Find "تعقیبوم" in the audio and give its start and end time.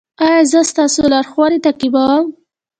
1.65-2.25